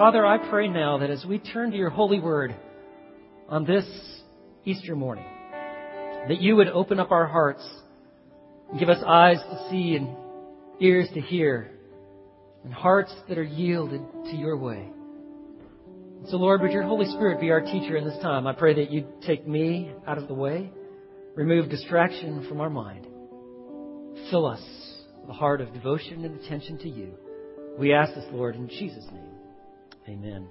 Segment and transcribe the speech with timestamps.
[0.00, 2.56] Father, I pray now that as we turn to your holy word
[3.50, 3.84] on this
[4.64, 5.26] Easter morning,
[6.26, 7.62] that you would open up our hearts
[8.70, 10.16] and give us eyes to see and
[10.80, 11.72] ears to hear
[12.64, 14.00] and hearts that are yielded
[14.30, 14.88] to your way.
[16.28, 18.46] So, Lord, would your Holy Spirit be our teacher in this time?
[18.46, 20.72] I pray that you'd take me out of the way,
[21.34, 23.06] remove distraction from our mind,
[24.30, 24.62] fill us
[25.20, 27.12] with a heart of devotion and attention to you.
[27.78, 29.29] We ask this, Lord, in Jesus' name.
[30.10, 30.48] Amen.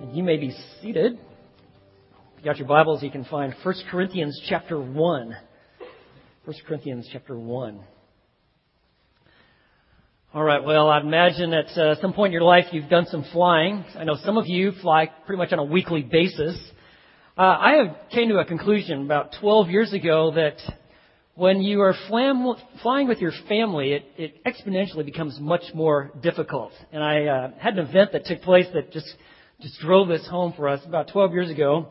[0.00, 1.12] And you may be seated.
[1.12, 5.36] If you got your Bibles, you can find 1 Corinthians chapter 1.
[6.46, 7.80] 1 Corinthians chapter 1.
[10.32, 10.64] All right.
[10.64, 13.84] Well, I'd imagine at uh, some point in your life you've done some flying.
[13.94, 16.58] I know some of you fly pretty much on a weekly basis.
[17.36, 20.56] Uh, I came to a conclusion about 12 years ago that
[21.36, 26.72] when you are flam- flying with your family, it, it, exponentially becomes much more difficult.
[26.92, 29.06] And I uh, had an event that took place that just
[29.60, 31.88] just drove this home for us about 12 years ago.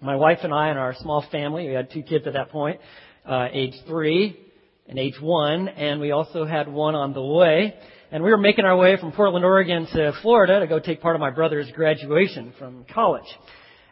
[0.00, 2.80] My wife and I and our small family, we had two kids at that point,
[3.26, 4.38] uh, age three
[4.88, 7.74] and age one, and we also had one on the way.
[8.10, 11.16] And we were making our way from Portland, Oregon to Florida to go take part
[11.16, 13.26] of my brother's graduation from college.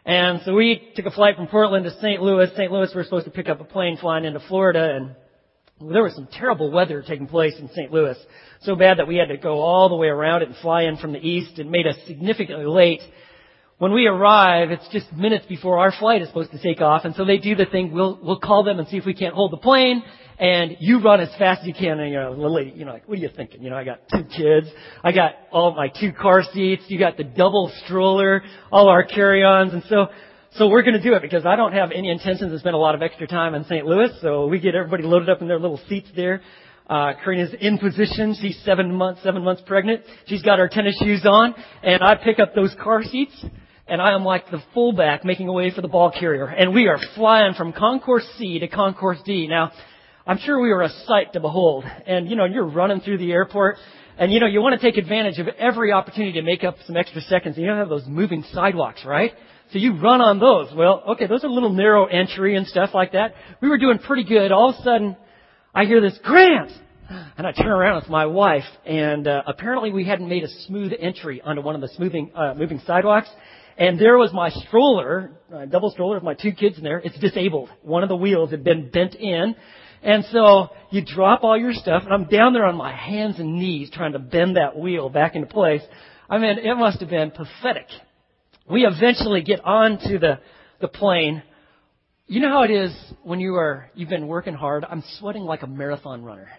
[0.05, 2.21] And so we took a flight from Portland to St.
[2.21, 2.49] Louis.
[2.57, 2.71] St.
[2.71, 6.13] Louis, we were supposed to pick up a plane flying into Florida, and there was
[6.13, 7.91] some terrible weather taking place in St.
[7.91, 8.17] Louis.
[8.61, 10.97] So bad that we had to go all the way around it and fly in
[10.97, 11.57] from the east.
[11.57, 13.01] It made us significantly late.
[13.77, 17.15] When we arrive, it's just minutes before our flight is supposed to take off, and
[17.15, 19.51] so they do the thing, we'll, we'll call them and see if we can't hold
[19.51, 20.03] the plane,
[20.43, 23.17] and you run as fast as you can, and you're like, you know, like, what
[23.17, 23.63] are you thinking?
[23.63, 24.67] You know, I got two kids,
[25.01, 29.71] I got all my two car seats, you got the double stroller, all our carry-ons,
[29.71, 30.07] and so,
[30.57, 32.77] so we're going to do it because I don't have any intentions to spend a
[32.77, 33.85] lot of extra time in St.
[33.85, 36.41] Louis, so we get everybody loaded up in their little seats there.
[36.89, 38.35] Uh, Karina's in position.
[38.41, 40.01] She's seven months, seven months pregnant.
[40.27, 43.45] She's got her tennis shoes on, and I pick up those car seats,
[43.87, 46.89] and I am like the fullback making a way for the ball carrier, and we
[46.89, 49.47] are flying from concourse C to concourse D.
[49.47, 49.71] Now,
[50.25, 51.83] I'm sure we were a sight to behold.
[52.07, 53.75] And, you know, you're running through the airport,
[54.17, 56.95] and, you know, you want to take advantage of every opportunity to make up some
[56.95, 57.57] extra seconds.
[57.57, 59.33] You don't have those moving sidewalks, right?
[59.71, 60.73] So you run on those.
[60.73, 63.33] Well, okay, those are a little narrow entry and stuff like that.
[63.61, 64.51] We were doing pretty good.
[64.53, 65.17] All of a sudden,
[65.75, 66.71] I hear this, Grant!
[67.37, 70.93] And I turn around, it's my wife, and uh, apparently we hadn't made a smooth
[70.97, 73.27] entry onto one of the smoothing, uh, moving sidewalks.
[73.77, 76.99] And there was my stroller, uh, double stroller with my two kids in there.
[76.99, 77.69] It's disabled.
[77.81, 79.55] One of the wheels had been bent in.
[80.03, 83.57] And so you drop all your stuff, and I'm down there on my hands and
[83.57, 85.81] knees trying to bend that wheel back into place.
[86.29, 87.87] I mean, it must have been pathetic.
[88.69, 90.39] We eventually get onto the,
[90.81, 91.41] the plane.
[92.27, 92.93] You know how it is
[93.23, 94.85] when you are, you've been working hard?
[94.89, 96.49] I'm sweating like a marathon runner.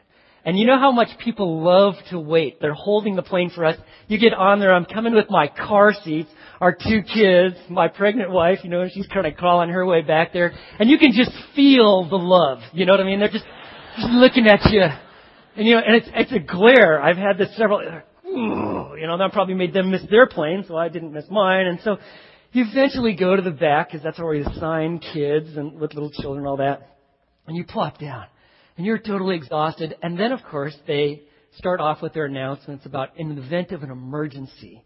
[0.47, 2.61] And you know how much people love to wait.
[2.61, 3.77] They're holding the plane for us.
[4.09, 6.29] You get on there, I'm coming with my car seats,
[6.61, 10.35] our two kids, my pregnant wife, you know, she's kind of crawling her way back
[10.35, 10.53] there.
[10.79, 12.59] And you can just feel the love.
[12.75, 13.21] You know what I mean?
[13.21, 13.47] They're just,
[13.97, 14.83] just looking at you.
[15.57, 17.03] And you know, and it's, it's a glare.
[17.03, 17.81] I've had this several,
[18.25, 21.67] you know, that probably made them miss their plane, so I didn't miss mine.
[21.67, 21.97] And so
[22.53, 26.11] you eventually go to the back, because that's where we assign kids and with little
[26.11, 26.97] children and all that.
[27.47, 28.27] And you plop down
[28.77, 29.97] and you're totally exhausted.
[30.03, 31.23] And then, of course, they
[31.57, 34.83] start off with their announcements about in the event of an emergency.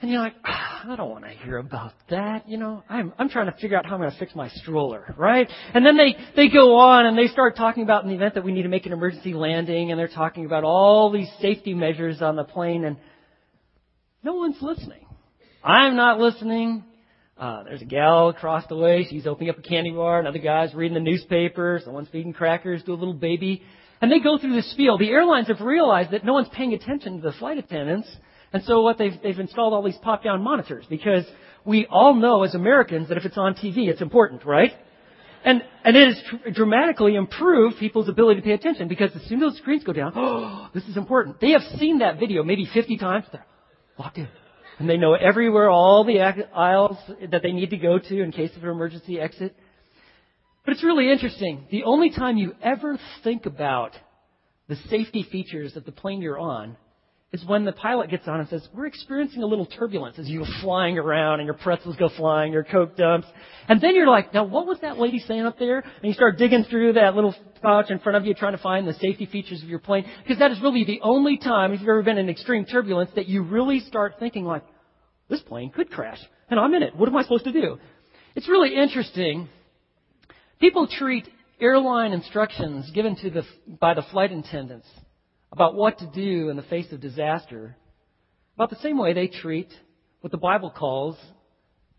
[0.00, 2.48] And you're like, ah, I don't want to hear about that.
[2.48, 5.12] You know, I'm, I'm trying to figure out how I'm going to fix my stroller,
[5.18, 5.48] right?
[5.74, 8.44] And then they, they go on and they start talking about in the event that
[8.44, 12.22] we need to make an emergency landing and they're talking about all these safety measures
[12.22, 12.96] on the plane and
[14.22, 15.04] no one's listening.
[15.64, 16.84] I'm not listening.
[17.38, 19.06] Uh, there's a gal across the way.
[19.08, 20.18] She's opening up a candy bar.
[20.18, 21.80] Another guy's reading the newspaper.
[21.84, 23.62] Someone's feeding crackers to a little baby.
[24.00, 24.98] And they go through this spiel.
[24.98, 28.08] The airlines have realized that no one's paying attention to the flight attendants.
[28.52, 31.24] And so what they've, they've installed all these pop-down monitors because
[31.64, 34.72] we all know as Americans that if it's on TV, it's important, right?
[35.44, 39.42] And, and it has tr- dramatically improved people's ability to pay attention because as soon
[39.42, 41.40] as those screens go down, oh, this is important.
[41.40, 43.26] They have seen that video maybe 50 times.
[43.30, 43.46] They're
[43.96, 44.28] locked in.
[44.78, 46.96] And they know everywhere all the aisles
[47.30, 49.56] that they need to go to in case of an emergency exit.
[50.64, 51.66] But it's really interesting.
[51.70, 53.92] The only time you ever think about
[54.68, 56.76] the safety features of the plane you're on
[57.30, 60.46] is when the pilot gets on and says, we're experiencing a little turbulence as you're
[60.62, 63.26] flying around and your pretzels go flying, your Coke dumps.
[63.68, 65.80] And then you're like, now what was that lady saying up there?
[65.80, 68.88] And you start digging through that little pouch in front of you trying to find
[68.88, 70.06] the safety features of your plane.
[70.22, 73.28] Because that is really the only time, if you've ever been in extreme turbulence, that
[73.28, 74.62] you really start thinking like,
[75.28, 76.20] this plane could crash.
[76.48, 76.96] And I'm in it.
[76.96, 77.78] What am I supposed to do?
[78.36, 79.50] It's really interesting.
[80.60, 81.28] People treat
[81.60, 84.88] airline instructions given to the, by the flight attendants
[85.52, 87.76] about what to do in the face of disaster
[88.58, 89.68] about the same way they treat
[90.20, 91.16] what the Bible calls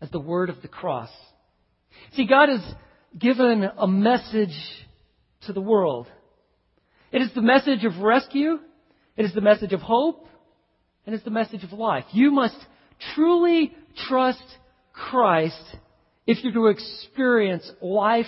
[0.02, 1.08] as the word of the cross.
[2.12, 2.60] See, God has
[3.18, 4.54] given a message
[5.46, 6.06] to the world.
[7.12, 8.58] It is the message of rescue.
[9.16, 10.26] It is the message of hope.
[11.06, 12.04] And it's the message of life.
[12.12, 12.58] You must
[13.14, 13.72] truly
[14.08, 14.44] trust
[14.92, 15.64] Christ
[16.26, 18.26] if you're to experience life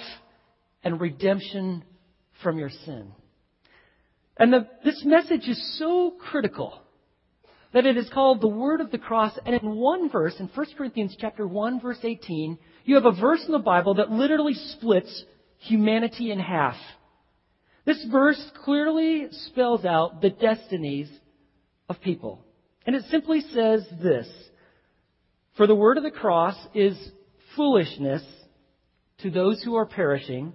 [0.83, 1.85] and redemption
[2.43, 3.13] from your sin.
[4.37, 6.83] And the, this message is so critical
[7.73, 9.39] that it is called the word of the cross.
[9.45, 13.43] And in one verse, in 1 Corinthians chapter 1, verse 18, you have a verse
[13.47, 15.25] in the Bible that literally splits
[15.59, 16.77] humanity in half.
[17.85, 21.09] This verse clearly spells out the destinies
[21.89, 22.45] of people.
[22.87, 24.29] And it simply says this
[25.57, 26.97] For the word of the cross is
[27.57, 28.23] foolishness
[29.19, 30.53] to those who are perishing,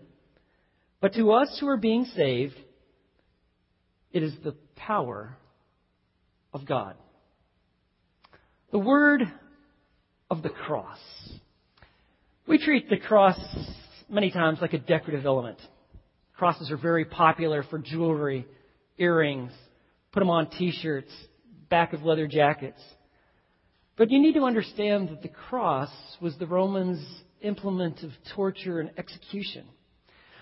[0.99, 2.55] but to us who are being saved,
[4.11, 5.37] it is the power
[6.53, 6.95] of God.
[8.71, 9.21] The word
[10.29, 10.99] of the cross.
[12.47, 13.39] We treat the cross
[14.09, 15.59] many times like a decorative element.
[16.37, 18.45] Crosses are very popular for jewelry,
[18.97, 19.51] earrings,
[20.11, 21.11] put them on t-shirts,
[21.69, 22.81] back of leather jackets.
[23.97, 25.89] But you need to understand that the cross
[26.21, 27.05] was the Romans'
[27.41, 29.65] implement of torture and execution.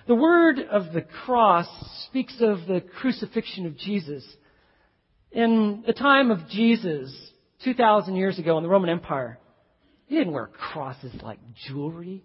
[0.07, 1.67] The word of the cross
[2.07, 4.23] speaks of the crucifixion of Jesus.
[5.31, 7.11] In the time of Jesus,
[7.63, 9.39] 2,000 years ago in the Roman Empire,
[10.07, 12.23] you didn't wear crosses like jewelry.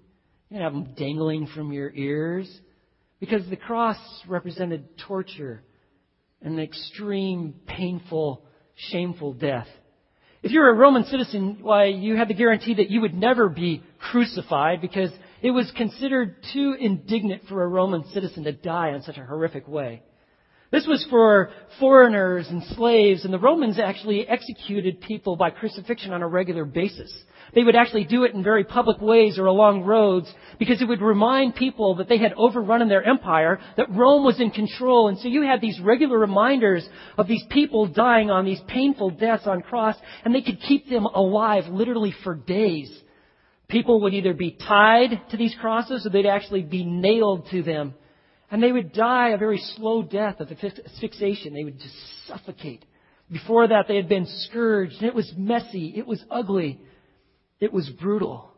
[0.51, 2.51] You didn't have them dangling from your ears.
[3.19, 3.97] Because the cross
[4.29, 5.63] represented torture
[6.43, 8.45] and extreme, painful,
[8.91, 9.69] shameful death.
[10.43, 13.49] If you were a Roman citizen, why, you had the guarantee that you would never
[13.49, 15.11] be crucified because
[15.43, 19.67] it was considered too indignant for a Roman citizen to die in such a horrific
[19.69, 20.03] way.
[20.71, 21.51] This was for
[21.81, 27.13] foreigners and slaves, and the Romans actually executed people by crucifixion on a regular basis.
[27.55, 31.03] They would actually do it in very public ways or along roads because it would
[31.03, 35.09] remind people that they had overrun in their empire, that Rome was in control.
[35.09, 36.89] And so you had these regular reminders
[37.19, 41.07] of these people dying on these painful deaths on cross, and they could keep them
[41.07, 42.97] alive literally for days.
[43.71, 47.95] People would either be tied to these crosses or they'd actually be nailed to them.
[48.51, 51.55] And they would die a very slow death of asphyxiation.
[51.55, 51.95] They would just
[52.27, 52.85] suffocate.
[53.31, 55.95] Before that, they had been scourged, it was messy.
[55.97, 56.81] It was ugly.
[57.61, 58.53] It was brutal.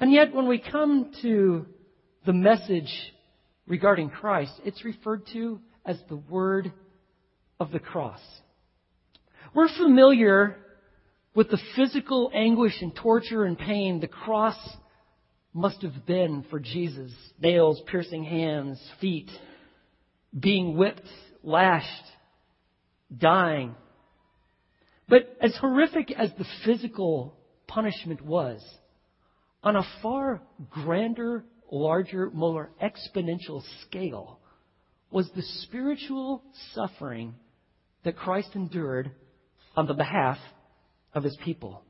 [0.00, 1.66] And yet, when we come to
[2.26, 2.90] the message
[3.68, 6.72] regarding Christ, it's referred to as the word
[7.60, 8.20] of the cross.
[9.54, 10.56] We're familiar
[11.34, 14.56] with the physical anguish and torture and pain the cross
[15.52, 17.12] must have been for Jesus.
[17.40, 19.30] Nails piercing hands, feet,
[20.38, 21.06] being whipped,
[21.42, 22.04] lashed,
[23.16, 23.74] dying.
[25.08, 27.36] But as horrific as the physical
[27.66, 28.62] punishment was,
[29.62, 30.40] on a far
[30.70, 34.38] grander, larger, more exponential scale,
[35.10, 36.42] was the spiritual
[36.74, 37.34] suffering
[38.04, 39.10] that Christ endured
[39.76, 40.38] on the behalf
[41.14, 41.82] of his people.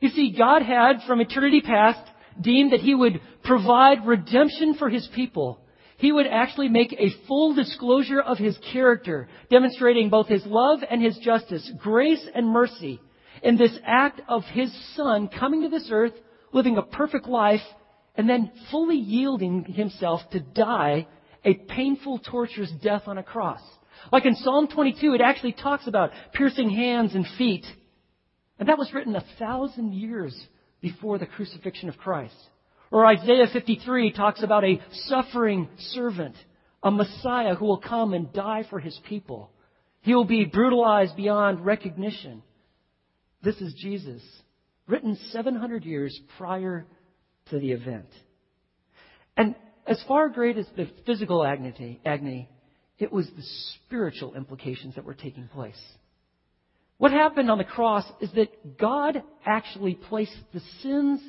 [0.00, 2.00] You see, God had, from eternity past,
[2.40, 5.60] deemed that he would provide redemption for his people.
[5.96, 11.02] He would actually make a full disclosure of his character, demonstrating both his love and
[11.02, 13.00] his justice, grace and mercy,
[13.42, 16.14] in this act of his son coming to this earth,
[16.52, 17.60] living a perfect life,
[18.14, 21.06] and then fully yielding himself to die
[21.44, 23.60] a painful, torturous death on a cross.
[24.12, 27.64] Like in Psalm 22, it actually talks about piercing hands and feet.
[28.58, 30.36] And that was written a thousand years
[30.80, 32.34] before the crucifixion of Christ.
[32.90, 36.34] Or Isaiah 53 talks about a suffering servant,
[36.82, 39.50] a Messiah who will come and die for his people.
[40.00, 42.42] He will be brutalized beyond recognition.
[43.42, 44.22] This is Jesus,
[44.86, 46.86] written 700 years prior
[47.50, 48.08] to the event.
[49.36, 49.54] And
[49.86, 52.48] as far great as the physical agony, agony,
[52.98, 53.42] it was the
[53.86, 55.80] spiritual implications that were taking place.
[56.98, 61.20] What happened on the cross is that God actually placed the sins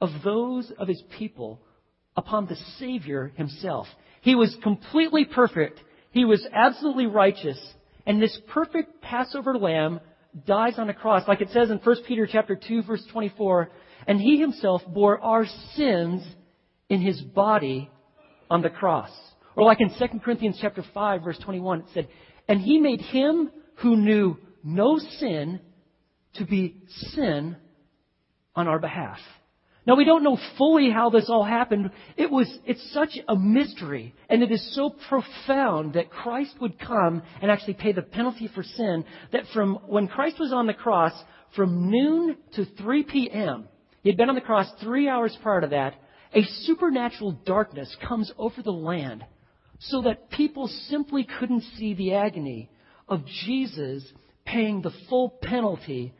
[0.00, 1.60] of those of his people
[2.14, 3.86] upon the Savior himself.
[4.20, 5.80] He was completely perfect.
[6.10, 7.58] He was absolutely righteous.
[8.06, 10.00] And this perfect Passover lamb
[10.46, 13.70] dies on a cross, like it says in 1 Peter chapter 2, verse 24,
[14.06, 16.22] and he himself bore our sins
[16.88, 17.90] in his body
[18.50, 19.10] on the cross.
[19.56, 22.08] Or like in 2 Corinthians chapter 5, verse 21, it said,
[22.48, 25.60] and he made him who knew no sin
[26.34, 26.76] to be
[27.14, 27.56] sin
[28.54, 29.18] on our behalf.
[29.84, 31.90] Now we don't know fully how this all happened.
[32.16, 37.22] It was, it's such a mystery and it is so profound that Christ would come
[37.40, 41.12] and actually pay the penalty for sin that from when Christ was on the cross,
[41.56, 43.68] from noon to 3 p.m.,
[44.02, 45.94] he had been on the cross three hours prior to that,
[46.34, 49.24] a supernatural darkness comes over the land
[49.78, 52.70] so that people simply couldn't see the agony
[53.08, 54.04] of Jesus
[54.44, 56.14] paying the full penalty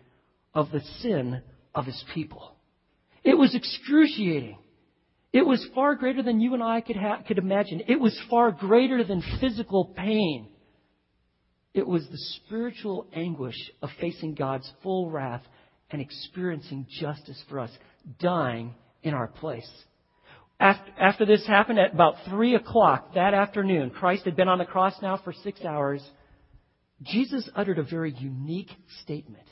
[0.55, 1.43] of the sin
[1.75, 2.55] of his people.
[3.25, 4.59] It was excruciating.
[5.33, 7.83] It was far greater than you and I could, ha- could imagine.
[7.89, 10.49] It was far greater than physical pain.
[11.73, 15.43] It was the spiritual anguish of facing God's full wrath
[15.91, 17.71] and experiencing justice for us,
[18.19, 19.69] dying in our place.
[20.61, 24.65] After, after this happened at about 3 o'clock that afternoon, Christ had been on the
[24.65, 26.03] cross now for six hours.
[27.03, 28.71] Jesus uttered a very unique
[29.03, 29.45] statement.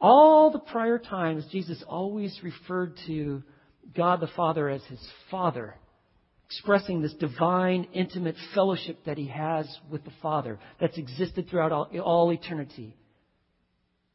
[0.00, 3.42] All the prior times, Jesus always referred to
[3.94, 5.74] God the Father as his Father,
[6.46, 11.88] expressing this divine, intimate fellowship that he has with the Father that's existed throughout all,
[12.00, 12.96] all eternity.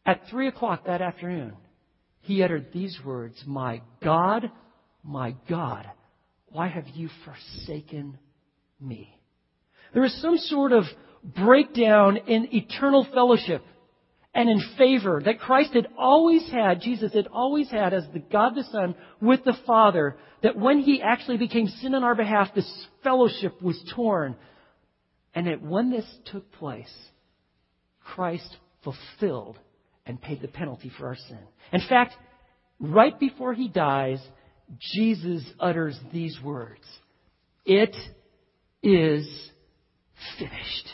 [0.05, 1.53] At three o'clock that afternoon,
[2.21, 4.51] he uttered these words, My God,
[5.03, 5.89] my God,
[6.49, 8.17] why have you forsaken
[8.79, 9.17] me?
[9.93, 10.83] There is some sort of
[11.35, 13.63] breakdown in eternal fellowship
[14.33, 18.55] and in favor that Christ had always had, Jesus had always had as the God
[18.55, 22.87] the Son with the Father, that when he actually became sin on our behalf, this
[23.03, 24.35] fellowship was torn.
[25.33, 26.93] And that when this took place,
[27.99, 29.59] Christ fulfilled
[30.05, 31.39] and paid the penalty for our sin.
[31.71, 32.13] In fact,
[32.79, 34.19] right before he dies,
[34.95, 36.83] Jesus utters these words
[37.65, 37.95] It
[38.81, 39.27] is
[40.37, 40.87] finished.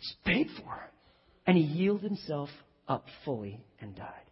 [0.00, 0.90] It's paid for
[1.46, 2.48] and he yielded himself
[2.88, 4.30] up fully and died.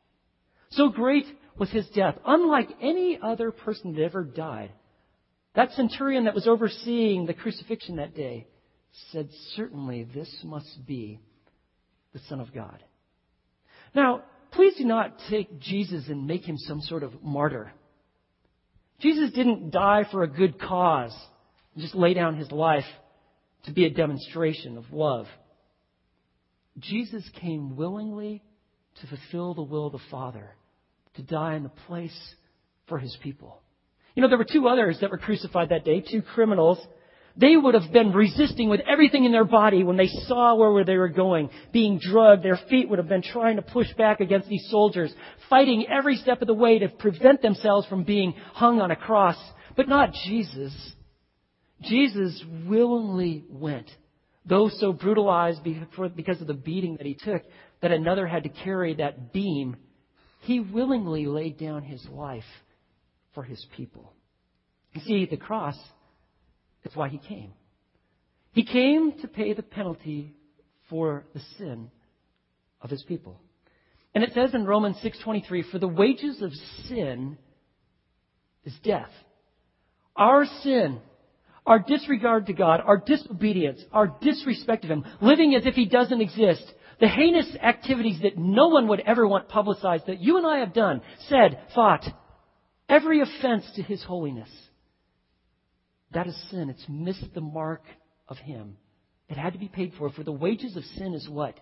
[0.71, 1.27] So great
[1.59, 4.71] was his death, unlike any other person that ever died.
[5.55, 8.47] That centurion that was overseeing the crucifixion that day
[9.11, 11.19] said, Certainly this must be
[12.13, 12.83] the Son of God.
[13.95, 14.23] Now,
[14.53, 17.73] please do not take Jesus and make him some sort of martyr.
[19.01, 21.17] Jesus didn't die for a good cause
[21.77, 22.85] just lay down his life
[23.65, 25.27] to be a demonstration of love.
[26.81, 28.43] Jesus came willingly
[29.01, 30.51] to fulfill the will of the Father,
[31.15, 32.35] to die in the place
[32.89, 33.61] for his people.
[34.15, 36.79] You know, there were two others that were crucified that day, two criminals.
[37.37, 40.97] They would have been resisting with everything in their body when they saw where they
[40.97, 42.43] were going, being drugged.
[42.43, 45.15] Their feet would have been trying to push back against these soldiers,
[45.49, 49.37] fighting every step of the way to prevent themselves from being hung on a cross.
[49.77, 50.75] But not Jesus.
[51.83, 53.89] Jesus willingly went
[54.49, 57.43] though so brutalized because of the beating that he took,
[57.83, 59.77] that another had to carry that beam,
[60.41, 62.45] he willingly laid down his life
[63.35, 64.13] for his people.
[64.95, 65.77] You see, the cross
[66.85, 67.53] is why he came.
[68.53, 70.35] He came to pay the penalty
[70.89, 71.91] for the sin
[72.81, 73.41] of his people.
[74.15, 76.53] And it says in Romans 6:23, "For the wages of
[76.87, 77.37] sin
[78.65, 79.13] is death."
[80.17, 81.01] Our sin
[81.69, 86.21] our disregard to God, our disobedience, our disrespect of Him, living as if He doesn't
[86.21, 86.65] exist,
[86.99, 90.73] the heinous activities that no one would ever want publicized that you and I have
[90.73, 92.05] done, said, thought,
[92.89, 94.49] every offense to His holiness.
[96.13, 96.71] That is sin.
[96.71, 97.83] It's missed the mark
[98.29, 98.79] of Him.
[99.29, 100.09] It had to be paid for.
[100.09, 101.61] For the wages of sin is what?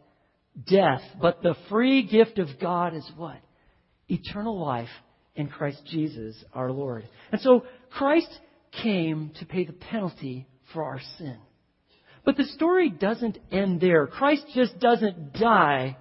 [0.70, 1.02] Death.
[1.20, 3.40] But the free gift of God is what?
[4.08, 4.88] Eternal life
[5.34, 7.08] in Christ Jesus our Lord.
[7.32, 8.30] And so Christ
[8.82, 11.38] came to pay the penalty for our sin.
[12.24, 14.06] But the story doesn't end there.
[14.06, 15.96] Christ just doesn't die.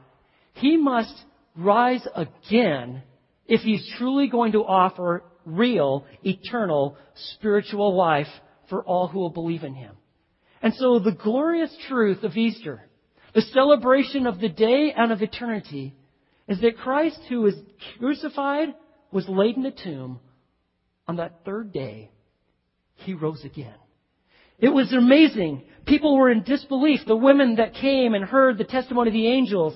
[0.53, 1.13] He must
[1.55, 3.03] rise again
[3.47, 6.97] if he's truly going to offer real, eternal,
[7.33, 8.27] spiritual life
[8.69, 9.95] for all who will believe in him.
[10.61, 12.87] And so the glorious truth of Easter,
[13.35, 15.93] the celebration of the day and of eternity,
[16.47, 17.53] is that Christ, who was
[17.99, 18.69] crucified,
[19.11, 20.19] was laid in a tomb
[21.07, 22.09] on that third day
[22.95, 23.75] he rose again.
[24.57, 25.63] It was amazing.
[25.85, 27.01] People were in disbelief.
[27.05, 29.73] The women that came and heard the testimony of the angels,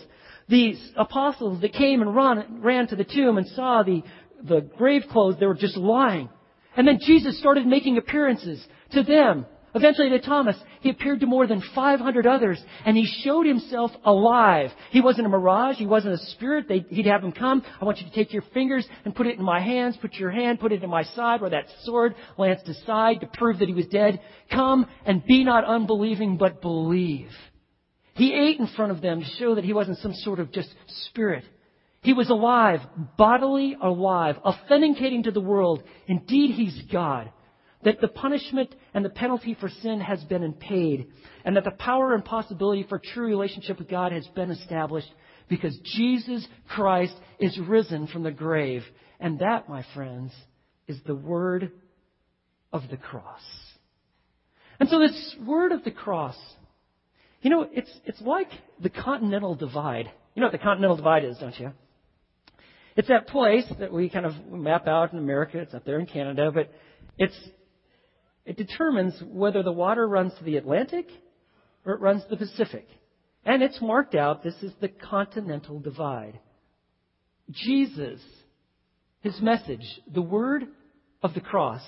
[0.48, 4.04] the apostles that came and run, ran to the tomb and saw the,
[4.44, 6.30] the grave clothes, they were just lying.
[6.76, 9.46] And then Jesus started making appearances to them
[9.76, 14.72] Eventually to Thomas, he appeared to more than 500 others, and he showed himself alive.
[14.90, 15.78] He wasn't a mirage.
[15.78, 16.68] He wasn't a spirit.
[16.68, 17.64] They, he'd have him come.
[17.80, 19.98] I want you to take your fingers and put it in my hands.
[20.02, 23.60] Put your hand, put it in my side where that sword lanced aside to prove
[23.60, 24.20] that he was dead.
[24.52, 27.30] Come and be not unbelieving, but believe.
[28.16, 30.70] He ate in front of them to show that he wasn't some sort of just
[30.88, 31.44] spirit.
[32.02, 32.80] He was alive,
[33.18, 37.32] bodily alive, authenticating to the world, indeed he's God.
[37.84, 41.08] That the punishment and the penalty for sin has been paid,
[41.46, 45.08] and that the power and possibility for true relationship with God has been established
[45.48, 48.84] because Jesus Christ is risen from the grave.
[49.20, 50.32] And that, my friends,
[50.88, 51.72] is the word
[52.72, 53.42] of the cross.
[54.80, 56.38] And so this word of the cross,
[57.42, 58.50] you know, it's, it's like
[58.82, 60.12] the continental divide.
[60.36, 61.72] You know what the continental divide is, don't you?
[62.96, 65.60] It's that place that we kind of map out in America.
[65.60, 66.72] It's up there in Canada, but
[67.18, 67.38] it's,
[68.46, 71.08] it determines whether the water runs to the Atlantic
[71.86, 72.88] or it runs to the Pacific.
[73.46, 74.44] And it's marked out.
[74.44, 76.40] This is the continental divide.
[77.52, 78.20] Jesus,
[79.22, 80.66] his message, the word
[81.24, 81.82] of the cross,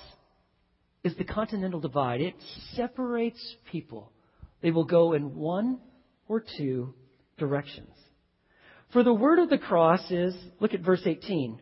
[1.04, 2.20] is the continental divide.
[2.20, 2.34] It
[2.74, 4.10] separates people.
[4.62, 5.78] They will go in one
[6.28, 6.94] or two
[7.38, 7.90] directions.
[8.92, 11.58] For the word of the cross is, look at verse 18,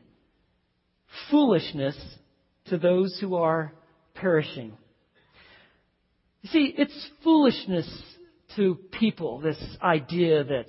[1.30, 1.96] foolishness
[2.66, 3.72] to those who are
[4.20, 4.72] perishing.
[6.42, 7.88] You see, it's foolishness
[8.56, 10.66] to people, this idea that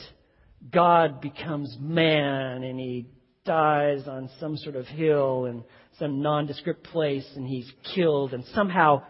[0.71, 3.07] God becomes man and he
[3.45, 5.63] dies on some sort of hill in
[5.97, 9.01] some nondescript place and he's killed and somehow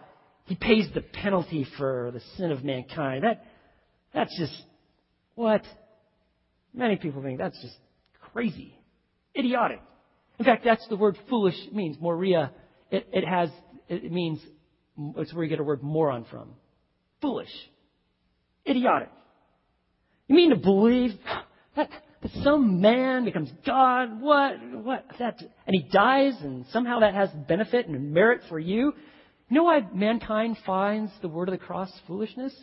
[0.46, 3.24] he pays the penalty for the sin of mankind.
[3.24, 3.46] That,
[4.14, 4.64] that's just,
[5.36, 5.64] what?
[6.74, 7.76] Many people think that's just
[8.34, 8.78] crazy,
[9.38, 9.82] idiotic.
[10.40, 11.98] In fact, that's the word foolish means.
[12.00, 12.52] Moria,
[12.92, 13.50] it, it has,
[13.90, 14.40] it means,
[15.18, 16.50] it's where you get a word moron from.
[17.22, 17.50] Foolish.
[18.68, 19.10] Idiotic.
[20.28, 21.12] You mean to believe
[21.76, 21.90] that,
[22.22, 24.22] that some man becomes God?
[24.22, 24.54] What?
[24.84, 25.06] What?
[25.20, 28.94] That, and he dies and somehow that has benefit and merit for you?
[29.50, 32.56] You know why mankind finds the word of the cross foolishness?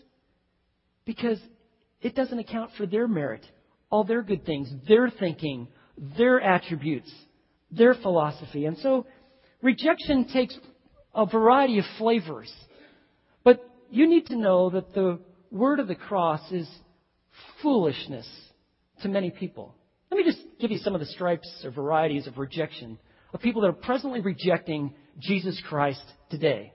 [1.04, 1.38] Because
[2.00, 3.44] it doesn't account for their merit
[3.90, 5.68] all their good things, their thinking,
[6.16, 7.10] their attributes,
[7.70, 8.66] their philosophy.
[8.66, 9.06] And so
[9.62, 10.56] rejection takes
[11.14, 12.52] a variety of flavors.
[13.44, 15.18] But you need to know that the
[15.50, 16.68] word of the cross is
[17.62, 18.28] foolishness
[19.02, 19.74] to many people.
[20.10, 22.98] Let me just give you some of the stripes or varieties of rejection
[23.32, 26.72] of people that are presently rejecting Jesus Christ today.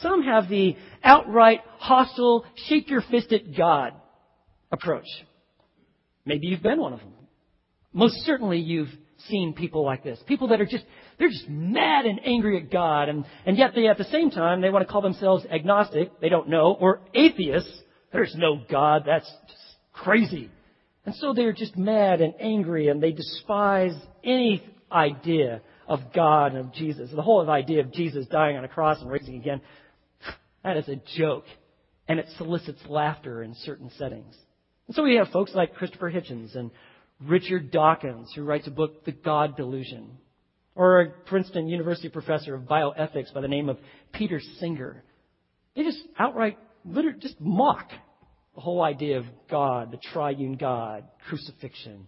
[0.00, 3.94] Some have the outright hostile, shake your fist at God
[4.70, 5.06] approach.
[6.26, 7.12] Maybe you've been one of them.
[7.92, 8.90] Most certainly you've
[9.28, 10.18] seen people like this.
[10.26, 10.84] People that are just,
[11.18, 14.60] they're just mad and angry at God, and, and yet they, at the same time,
[14.60, 17.82] they want to call themselves agnostic, they don't know, or atheists.
[18.12, 20.50] There's no God, that's just crazy.
[21.04, 26.66] And so they're just mad and angry, and they despise any idea of God and
[26.66, 27.10] of Jesus.
[27.14, 29.60] The whole idea of Jesus dying on a cross and rising again,
[30.64, 31.44] that is a joke.
[32.08, 34.36] And it solicits laughter in certain settings.
[34.86, 36.70] And so we have folks like Christopher Hitchens and
[37.20, 40.18] Richard Dawkins, who writes a book, The God Delusion,
[40.74, 43.78] or a Princeton University professor of bioethics by the name of
[44.12, 45.02] Peter Singer.
[45.74, 47.88] They just outright, literally, just mock
[48.54, 52.06] the whole idea of God, the triune God, crucifixion,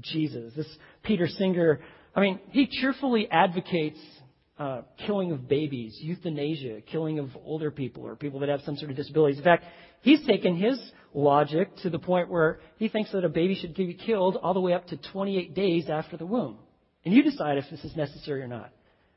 [0.00, 0.54] Jesus.
[0.56, 0.68] This
[1.02, 1.80] Peter Singer,
[2.14, 3.98] I mean, he cheerfully advocates
[4.58, 8.90] uh, killing of babies, euthanasia, killing of older people or people that have some sort
[8.90, 9.38] of disabilities.
[9.38, 9.64] In fact,
[10.02, 10.78] he's taken his
[11.14, 14.60] logic to the point where he thinks that a baby should be killed all the
[14.60, 16.58] way up to 28 days after the womb.
[17.04, 18.70] And you decide if this is necessary or not.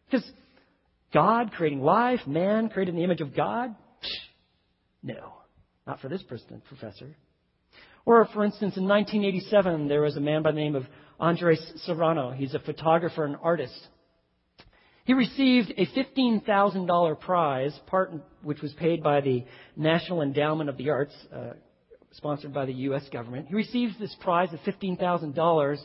[0.06, 0.30] Because
[1.14, 3.76] God creating life, man created in the image of God?
[5.04, 5.34] No,
[5.86, 7.16] not for this person, professor.
[8.06, 10.86] Or, for instance, in 1987, there was a man by the name of
[11.20, 12.32] Andres Serrano.
[12.32, 13.80] He's a photographer and artist.
[15.12, 19.44] He received a $15,000 prize, part which was paid by the
[19.76, 21.50] National Endowment of the Arts, uh,
[22.14, 23.04] sponsored by the U.S.
[23.12, 23.50] government.
[23.50, 25.78] He received this prize of $15,000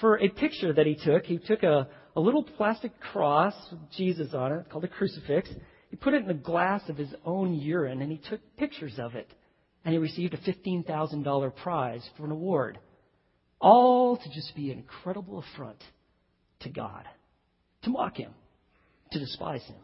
[0.00, 1.26] for a picture that he took.
[1.26, 5.50] He took a, a little plastic cross with Jesus on it, called a crucifix.
[5.90, 9.14] He put it in a glass of his own urine, and he took pictures of
[9.14, 9.28] it.
[9.84, 12.78] And he received a $15,000 prize for an award.
[13.60, 15.84] All to just be an incredible affront
[16.60, 17.04] to God,
[17.82, 18.32] to mock him,
[19.12, 19.76] to despise him,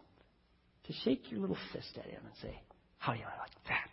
[0.86, 2.60] to shake your little fist at him and say,
[2.98, 3.90] How do you like that?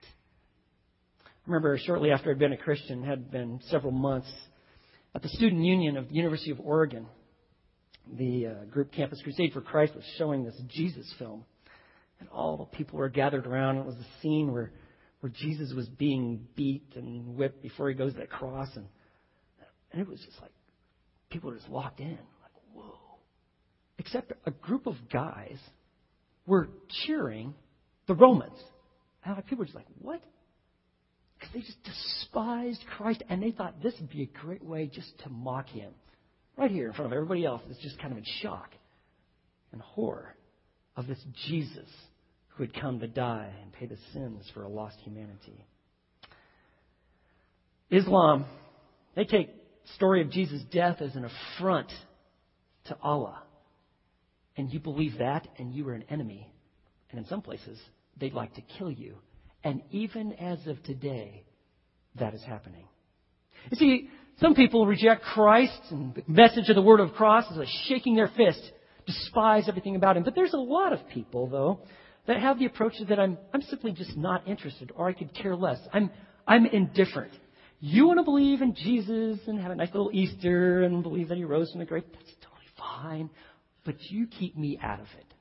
[1.25, 4.31] I remember shortly after I'd been a Christian, had been several months
[5.15, 7.05] at the Student Union of the University of Oregon.
[8.17, 11.45] The uh, group Campus Crusade for Christ was showing this Jesus film.
[12.19, 13.77] And all the people were gathered around.
[13.77, 14.71] It was a scene where,
[15.19, 18.69] where Jesus was being beat and whipped before he goes to that cross.
[18.75, 18.85] And,
[19.91, 20.51] and it was just like,
[21.29, 22.17] people just walked in.
[23.99, 25.57] Except a group of guys
[26.45, 26.69] were
[27.05, 27.53] cheering
[28.07, 28.57] the Romans.
[29.23, 30.21] And people were just like, what?
[31.39, 35.17] Because they just despised Christ and they thought this would be a great way just
[35.23, 35.91] to mock him.
[36.57, 38.71] right here in front of everybody else, is just kind of in shock
[39.71, 40.35] and horror
[40.95, 41.89] of this Jesus
[42.49, 45.65] who had come to die and pay the sins for a lost humanity.
[47.89, 48.45] Islam,
[49.15, 49.47] they take
[49.83, 51.91] the story of Jesus' death as an affront
[52.85, 53.42] to Allah.
[54.55, 56.51] And you believe that, and you are an enemy.
[57.09, 57.79] And in some places,
[58.19, 59.15] they'd like to kill you.
[59.63, 61.43] And even as of today,
[62.19, 62.85] that is happening.
[63.71, 67.57] You see, some people reject Christ and the message of the word of cross as
[67.57, 68.61] a shaking their fist,
[69.05, 70.23] despise everything about him.
[70.23, 71.79] But there's a lot of people, though,
[72.27, 75.55] that have the approach that I'm, I'm simply just not interested or I could care
[75.55, 75.79] less.
[75.93, 76.09] I'm,
[76.47, 77.33] I'm indifferent.
[77.79, 81.37] You want to believe in Jesus and have a nice little Easter and believe that
[81.37, 82.03] he rose from the grave.
[82.13, 83.29] That's totally fine.
[83.85, 85.33] But you keep me out of it.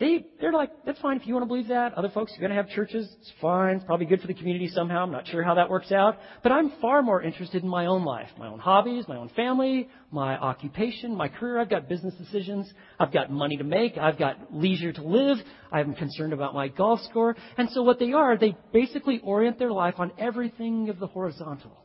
[0.00, 1.92] They, they're like, that's fine if you want to believe that.
[1.92, 3.06] Other folks, you're going to have churches.
[3.20, 3.76] It's fine.
[3.76, 5.02] It's probably good for the community somehow.
[5.02, 6.16] I'm not sure how that works out.
[6.42, 9.90] But I'm far more interested in my own life, my own hobbies, my own family,
[10.10, 11.60] my occupation, my career.
[11.60, 12.72] I've got business decisions.
[12.98, 13.98] I've got money to make.
[13.98, 15.36] I've got leisure to live.
[15.70, 17.36] I'm concerned about my golf score.
[17.58, 21.84] And so what they are, they basically orient their life on everything of the horizontal.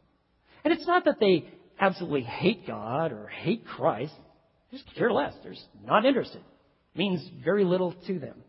[0.63, 1.49] And it's not that they
[1.81, 4.13] absolutely hate God or hate Christ.
[4.71, 5.33] They just care less.
[5.43, 5.53] They're
[5.85, 6.41] not interested
[6.95, 8.41] means very little to them.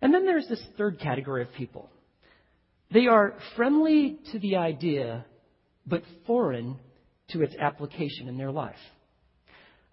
[0.00, 1.90] And then there's this third category of people.
[2.92, 5.24] They are friendly to the idea,
[5.86, 6.78] but foreign
[7.30, 8.76] to its application in their life.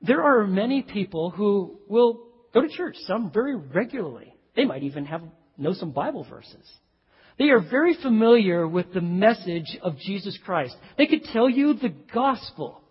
[0.02, 4.34] There are many people who will go to church, some very regularly.
[4.56, 5.21] They might even have
[5.58, 6.69] know some Bible verses.
[7.39, 10.76] They are very familiar with the message of Jesus Christ.
[10.97, 12.83] They could tell you the gospel.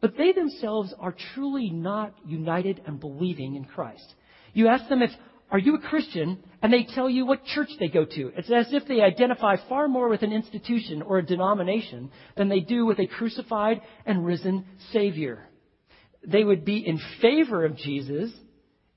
[0.00, 4.14] But they themselves are truly not united and believing in Christ.
[4.52, 5.10] You ask them if,
[5.50, 6.38] are you a Christian?
[6.62, 8.32] And they tell you what church they go to.
[8.36, 12.60] It's as if they identify far more with an institution or a denomination than they
[12.60, 15.48] do with a crucified and risen Savior.
[16.26, 18.30] They would be in favor of Jesus.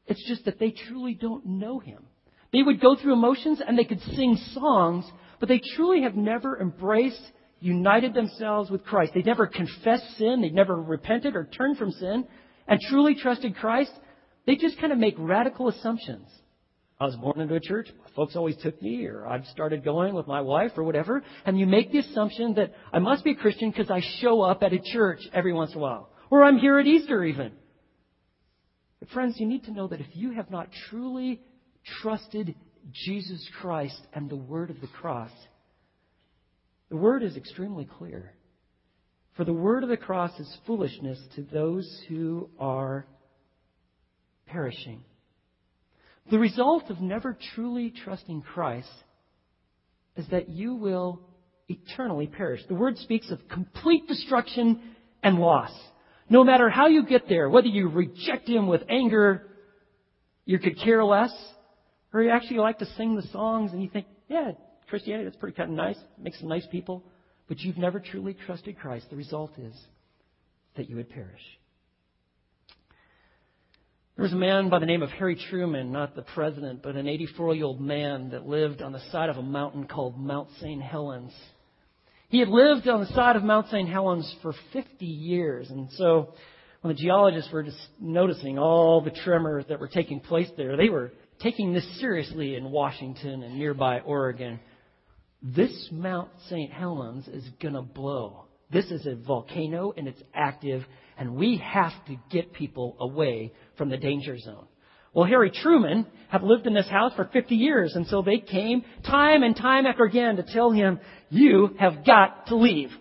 [0.08, 2.04] It's just that they truly don't know Him.
[2.52, 5.06] They would go through emotions and they could sing songs,
[5.40, 7.22] but they truly have never embraced
[7.62, 9.14] united themselves with Christ.
[9.14, 10.42] They never confessed sin.
[10.42, 12.28] They never repented or turned from sin
[12.68, 13.92] and truly trusted Christ.
[14.46, 16.28] They just kind of make radical assumptions.
[17.00, 17.88] I was born into a church.
[18.16, 21.24] Folks always took me, or I've started going with my wife, or whatever.
[21.46, 24.62] And you make the assumption that I must be a Christian because I show up
[24.62, 26.10] at a church every once in a while.
[26.30, 27.54] Or I'm here at Easter even.
[29.00, 31.42] But friends, you need to know that if you have not truly
[32.02, 32.54] trusted
[32.92, 35.32] Jesus Christ and the word of the cross,
[36.92, 38.34] the word is extremely clear.
[39.38, 43.08] For the word of the cross is foolishness to those who are
[44.46, 45.02] perishing.
[46.30, 48.92] The result of never truly trusting Christ
[50.18, 51.22] is that you will
[51.70, 52.60] eternally perish.
[52.68, 54.82] The word speaks of complete destruction
[55.24, 55.72] and loss.
[56.30, 59.48] No matter how you get there, whether you reject Him with anger,
[60.44, 61.32] you could care less,
[62.14, 64.52] or you actually like to sing the songs and you think, yeah,
[64.92, 67.02] Christianity, that's pretty kind of nice, makes some nice people,
[67.48, 69.10] but you've never truly trusted Christ.
[69.10, 69.74] The result is
[70.76, 71.42] that you would perish.
[74.18, 77.08] There was a man by the name of Harry Truman, not the president, but an
[77.08, 80.82] 84 year old man that lived on the side of a mountain called Mount St.
[80.82, 81.32] Helens.
[82.28, 83.88] He had lived on the side of Mount St.
[83.88, 86.34] Helens for 50 years, and so
[86.82, 90.90] when the geologists were just noticing all the tremors that were taking place there, they
[90.90, 94.60] were taking this seriously in Washington and nearby Oregon
[95.42, 96.72] this Mount St.
[96.72, 98.46] Helens is going to blow.
[98.72, 100.84] This is a volcano and it's active,
[101.18, 104.68] and we have to get people away from the danger zone.
[105.14, 108.84] Well, Harry Truman had lived in this house for 50 years, and so they came
[109.06, 111.00] time and time after again to tell him,
[111.30, 112.92] you have got to leave.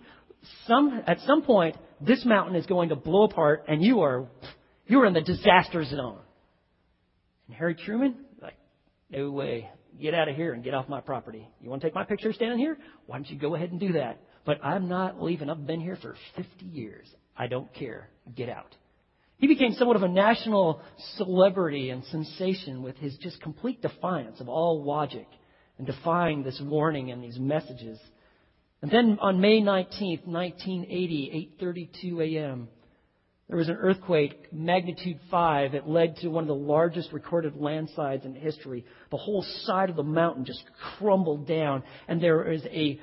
[0.67, 4.27] Some, at some point, this mountain is going to blow apart, and you are,
[4.87, 6.19] you are in the disaster zone.
[7.47, 8.57] And Harry Truman, like,
[9.09, 11.47] no way get out of here and get off my property.
[11.61, 12.77] You want to take my picture standing here?
[13.05, 14.19] Why don't you go ahead and do that?
[14.45, 15.49] But I'm not leaving.
[15.49, 17.07] I've been here for 50 years.
[17.37, 18.09] I don't care.
[18.35, 18.75] Get out.
[19.37, 20.81] He became somewhat of a national
[21.17, 25.27] celebrity and sensation with his just complete defiance of all logic
[25.77, 27.99] and defying this warning and these messages.
[28.83, 32.67] And then on May 19th, 1980, 8:32 a.m.,
[33.51, 35.73] there was an earthquake, magnitude 5.
[35.73, 38.85] It led to one of the largest recorded landslides in history.
[39.09, 40.63] The whole side of the mountain just
[40.97, 42.97] crumbled down, and there is a,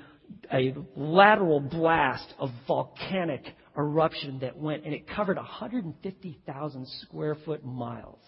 [0.51, 3.45] a lateral blast of volcanic
[3.77, 8.21] eruption that went, and it covered 150,000 square foot miles.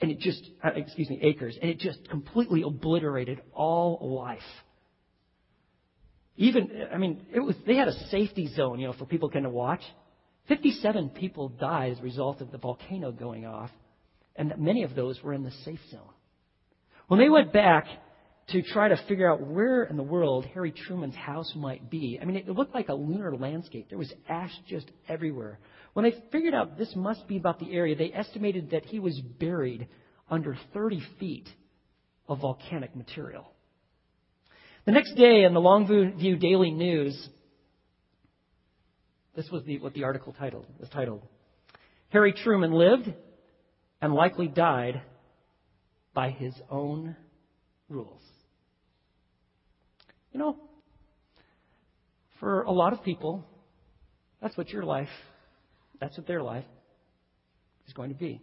[0.00, 4.38] And it just, uh, excuse me, acres, and it just completely obliterated all life.
[6.36, 9.46] Even, I mean, it was, they had a safety zone, you know, for people kind
[9.46, 9.82] of watch.
[10.48, 13.70] 57 people died as a result of the volcano going off,
[14.36, 16.00] and many of those were in the safe zone.
[17.08, 17.86] When they went back
[18.48, 22.24] to try to figure out where in the world Harry Truman's house might be, I
[22.24, 23.88] mean, it looked like a lunar landscape.
[23.90, 25.58] There was ash just everywhere.
[25.92, 29.20] When they figured out this must be about the area, they estimated that he was
[29.38, 29.88] buried
[30.30, 31.48] under 30 feet
[32.26, 33.52] of volcanic material.
[34.86, 37.28] The next day in the Longview Daily News,
[39.38, 41.22] this was the, what the article titled, was titled.
[42.08, 43.08] Harry Truman lived
[44.02, 45.00] and likely died
[46.12, 47.14] by his own
[47.88, 48.20] rules.
[50.32, 50.56] You know,
[52.40, 53.44] for a lot of people,
[54.42, 55.06] that's what your life,
[56.00, 56.64] that's what their life
[57.86, 58.40] is going to be.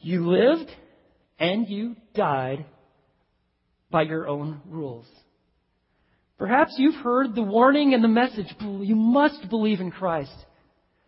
[0.00, 0.70] You lived
[1.38, 2.64] and you died
[3.90, 5.04] by your own rules.
[6.38, 10.34] Perhaps you've heard the warning and the message, you must believe in Christ.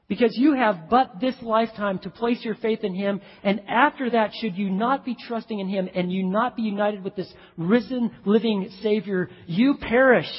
[0.09, 4.31] Because you have but this lifetime to place your faith in Him, and after that,
[4.41, 8.12] should you not be trusting in Him and you not be united with this risen,
[8.25, 10.31] living Savior, you perish.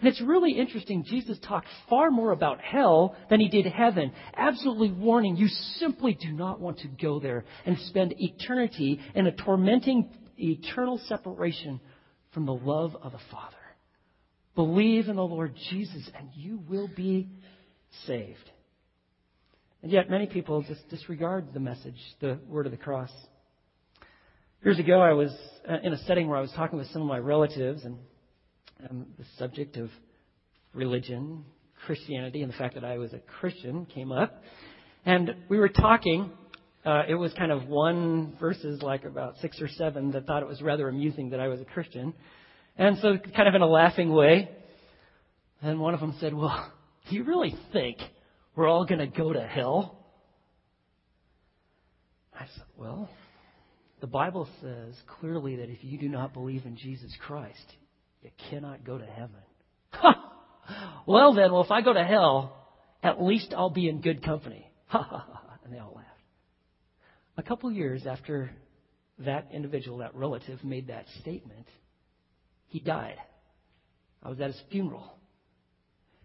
[0.00, 1.04] And it's really interesting.
[1.06, 6.32] Jesus talked far more about hell than he did heaven, absolutely warning you simply do
[6.32, 11.80] not want to go there and spend eternity in a tormenting, eternal separation
[12.34, 13.56] from the love of the Father.
[14.56, 17.28] Believe in the Lord Jesus and you will be
[18.06, 18.50] saved.
[19.82, 23.10] And yet, many people just disregard the message, the word of the cross.
[24.64, 25.30] Years ago, I was
[25.68, 27.98] uh, in a setting where I was talking with some of my relatives, and
[28.90, 29.90] um, the subject of
[30.72, 31.44] religion,
[31.84, 34.42] Christianity, and the fact that I was a Christian came up.
[35.04, 36.32] And we were talking.
[36.84, 40.48] Uh, it was kind of one versus like about six or seven that thought it
[40.48, 42.14] was rather amusing that I was a Christian.
[42.78, 44.50] And so, kind of in a laughing way,
[45.62, 46.72] and one of them said, Well,
[47.08, 47.98] do you really think
[48.54, 49.98] we're all going to go to hell?
[52.34, 53.08] I said, Well,
[54.00, 57.72] the Bible says clearly that if you do not believe in Jesus Christ,
[58.22, 59.30] you cannot go to heaven.
[59.92, 60.22] Ha!
[61.06, 62.66] Well, then, well, if I go to hell,
[63.02, 64.70] at least I'll be in good company.
[64.88, 65.24] Ha!
[65.64, 66.08] And they all laughed.
[67.38, 68.50] A couple years after
[69.20, 71.66] that individual, that relative, made that statement,
[72.68, 73.16] he died.
[74.22, 75.12] I was at his funeral.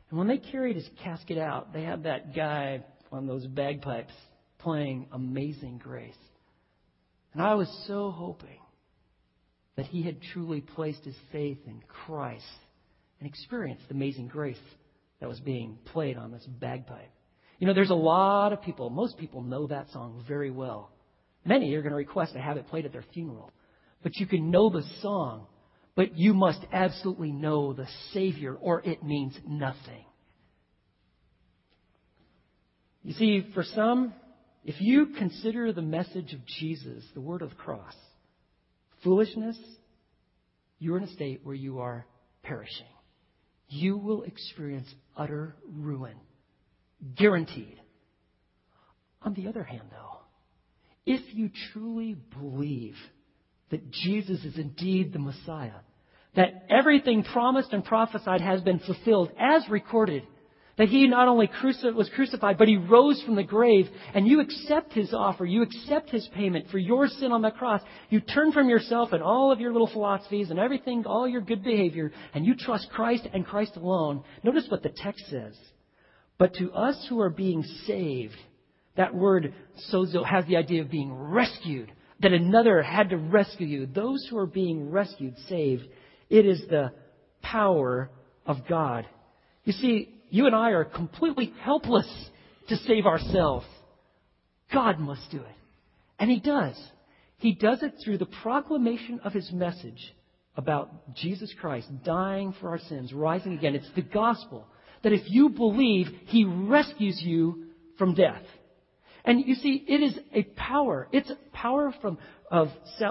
[0.09, 4.13] And when they carried his casket out, they had that guy on those bagpipes
[4.59, 6.13] playing Amazing Grace.
[7.33, 8.59] And I was so hoping
[9.75, 12.43] that he had truly placed his faith in Christ
[13.19, 14.57] and experienced the amazing grace
[15.19, 17.11] that was being played on this bagpipe.
[17.59, 20.91] You know, there's a lot of people, most people know that song very well.
[21.45, 23.51] Many are going to request to have it played at their funeral.
[24.03, 25.45] But you can know the song
[25.95, 30.05] but you must absolutely know the Savior, or it means nothing.
[33.03, 34.13] You see, for some,
[34.63, 37.95] if you consider the message of Jesus, the word of the cross,
[39.03, 39.57] foolishness,
[40.79, 42.05] you're in a state where you are
[42.43, 42.85] perishing.
[43.69, 46.15] You will experience utter ruin.
[47.15, 47.81] Guaranteed.
[49.23, 50.19] On the other hand, though,
[51.05, 52.95] if you truly believe
[53.71, 55.79] that Jesus is indeed the Messiah,
[56.35, 60.23] that everything promised and prophesied has been fulfilled as recorded,
[60.77, 61.49] that he not only
[61.95, 66.09] was crucified, but he rose from the grave, and you accept his offer, you accept
[66.09, 67.81] his payment for your sin on the cross.
[68.09, 71.63] You turn from yourself and all of your little philosophies and everything, all your good
[71.63, 74.23] behavior, and you trust Christ and Christ alone.
[74.43, 75.57] Notice what the text says.
[76.37, 78.37] But to us who are being saved,
[78.95, 79.53] that word
[79.93, 83.85] sozo has the idea of being rescued that another had to rescue you.
[83.85, 85.83] Those who are being rescued, saved,
[86.29, 86.91] it is the
[87.41, 88.09] power
[88.45, 89.05] of God.
[89.63, 92.07] You see, you and I are completely helpless
[92.69, 93.65] to save ourselves.
[94.73, 95.55] God must do it.
[96.19, 96.79] And He does.
[97.37, 100.13] He does it through the proclamation of His message
[100.55, 103.75] about Jesus Christ dying for our sins, rising again.
[103.75, 104.67] It's the gospel
[105.03, 107.65] that if you believe, He rescues you
[107.97, 108.43] from death.
[109.23, 111.07] And you see, it is a power.
[111.11, 112.17] It's power from,
[112.49, 112.69] of,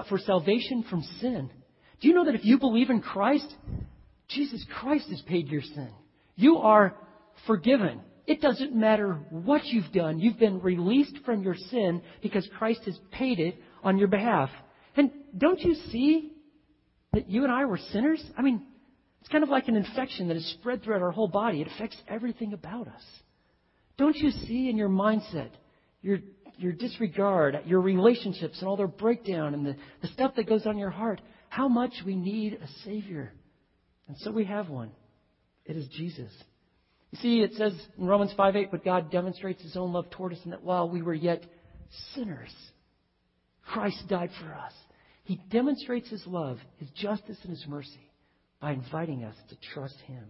[0.09, 1.49] for salvation from sin.
[2.01, 3.53] Do you know that if you believe in Christ,
[4.27, 5.89] Jesus Christ has paid your sin?
[6.35, 6.95] You are
[7.47, 8.01] forgiven.
[8.27, 10.19] It doesn't matter what you've done.
[10.19, 14.49] You've been released from your sin because Christ has paid it on your behalf.
[14.95, 16.33] And don't you see
[17.13, 18.23] that you and I were sinners?
[18.37, 18.65] I mean,
[19.19, 21.61] it's kind of like an infection that is spread throughout our whole body.
[21.61, 23.03] It affects everything about us.
[23.97, 25.51] Don't you see in your mindset
[26.01, 26.19] your,
[26.57, 30.77] your disregard, your relationships and all their breakdown and the, the stuff that goes on
[30.77, 33.33] your heart, how much we need a Savior.
[34.07, 34.91] And so we have one.
[35.65, 36.31] It is Jesus.
[37.11, 40.33] You see, it says in Romans 5 8, but God demonstrates his own love toward
[40.33, 41.43] us in that while we were yet
[42.15, 42.53] sinners,
[43.65, 44.73] Christ died for us.
[45.23, 48.11] He demonstrates his love, his justice, and his mercy
[48.59, 50.23] by inviting us to trust him.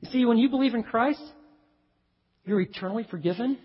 [0.00, 1.22] You see, when you believe in Christ,
[2.44, 3.58] you're eternally forgiven,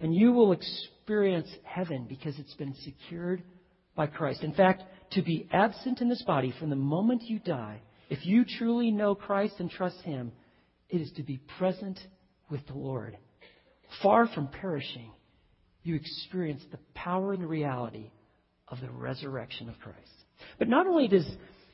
[0.00, 3.42] and you will experience heaven because it's been secured
[3.94, 4.42] by Christ.
[4.42, 4.82] In fact,
[5.12, 9.14] to be absent in this body from the moment you die, if you truly know
[9.14, 10.32] Christ and trust him,
[10.88, 11.98] it is to be present
[12.50, 13.16] with the Lord.
[14.02, 15.10] Far from perishing,
[15.82, 18.10] you experience the power and reality
[18.68, 19.98] of the resurrection of Christ.
[20.58, 21.28] But not only does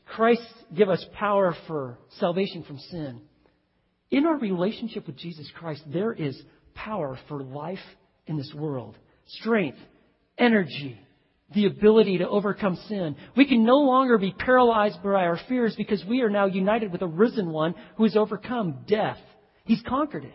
[0.06, 0.42] Christ
[0.74, 3.20] give us power for salvation from sin,
[4.10, 6.40] in our relationship with Jesus Christ, there is
[6.74, 7.78] power for life
[8.26, 8.96] in this world
[9.28, 9.78] strength,
[10.38, 10.98] energy,
[11.54, 13.16] the ability to overcome sin.
[13.36, 17.02] We can no longer be paralyzed by our fears because we are now united with
[17.02, 19.18] a risen one who has overcome death.
[19.64, 20.34] He's conquered it.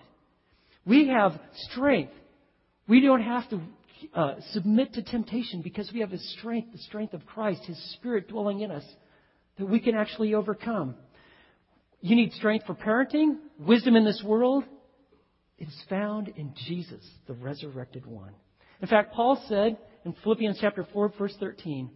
[0.86, 2.13] We have strength.
[2.88, 3.62] We don't have to
[4.15, 8.27] uh, submit to temptation because we have His strength, the strength of Christ, His Spirit
[8.27, 8.84] dwelling in us,
[9.58, 10.95] that we can actually overcome.
[12.01, 14.63] You need strength for parenting, wisdom in this world.
[15.62, 18.34] Is found in Jesus, the resurrected one.
[18.82, 21.91] In fact, Paul said in Philippians chapter 4, verse 13,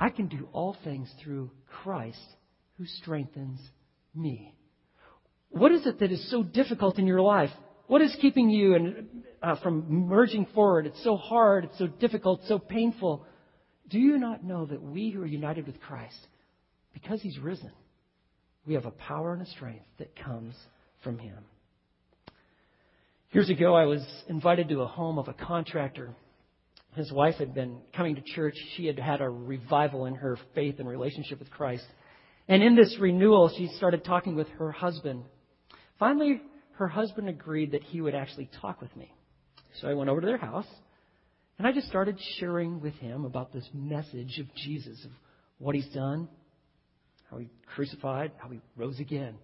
[0.00, 2.18] I can do all things through Christ
[2.76, 3.60] who strengthens
[4.16, 4.52] me.
[5.50, 7.50] What is it that is so difficult in your life?
[7.86, 9.08] What is keeping you in,
[9.40, 10.86] uh, from merging forward?
[10.86, 13.26] It's so hard, it's so difficult, so painful.
[13.88, 16.18] Do you not know that we who are united with Christ,
[16.94, 17.70] because He's risen,
[18.66, 20.56] we have a power and a strength that comes
[21.04, 21.44] from Him?
[23.32, 26.16] Years ago, I was invited to a home of a contractor.
[26.96, 28.56] His wife had been coming to church.
[28.76, 31.86] She had had a revival in her faith and relationship with Christ.
[32.48, 35.22] And in this renewal, she started talking with her husband.
[36.00, 39.14] Finally, her husband agreed that he would actually talk with me.
[39.80, 40.66] So I went over to their house
[41.56, 45.12] and I just started sharing with him about this message of Jesus, of
[45.58, 46.28] what he's done,
[47.30, 49.36] how he crucified, how he rose again.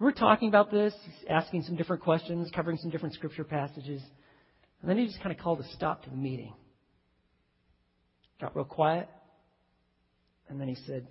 [0.00, 0.94] We're talking about this,
[1.28, 4.00] asking some different questions, covering some different scripture passages.
[4.80, 6.52] And then he just kind of called a stop to the meeting.
[8.40, 9.08] Got real quiet.
[10.48, 11.08] And then he said,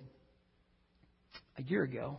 [1.58, 2.16] A year ago,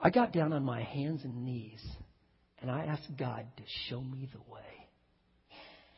[0.00, 1.84] I got down on my hands and knees
[2.62, 4.60] and I asked God to show me the way.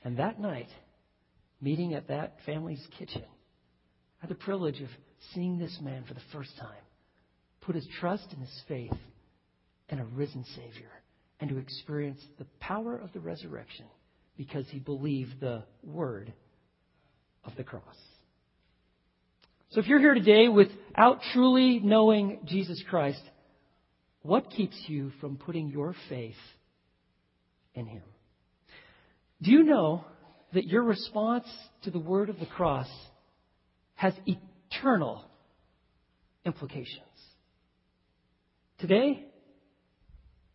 [0.04, 0.68] And that night,
[1.60, 4.88] meeting at that family's kitchen, I had the privilege of
[5.34, 6.85] seeing this man for the first time
[7.66, 8.92] put his trust in his faith
[9.88, 10.90] in a risen Savior
[11.40, 13.86] and to experience the power of the resurrection
[14.36, 16.32] because he believed the word
[17.44, 17.96] of the cross.
[19.70, 23.20] So if you're here today without truly knowing Jesus Christ,
[24.22, 26.34] what keeps you from putting your faith
[27.74, 28.02] in Him?
[29.42, 30.04] Do you know
[30.54, 31.46] that your response
[31.82, 32.88] to the word of the cross
[33.94, 35.24] has eternal
[36.44, 37.05] implications?
[38.78, 39.24] Today,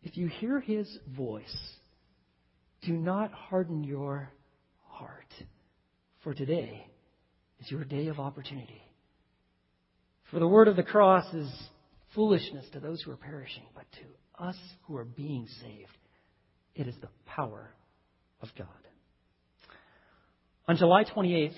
[0.02, 1.56] if you hear His voice,
[2.82, 4.30] do not harden your
[4.86, 5.32] heart,
[6.22, 6.86] for today
[7.60, 8.82] is your day of opportunity.
[10.30, 11.50] For the word of the cross is
[12.14, 14.56] foolishness to those who are perishing, but to us
[14.86, 15.98] who are being saved,
[16.76, 17.70] it is the power
[18.40, 18.68] of God.
[20.68, 21.54] On July 28th,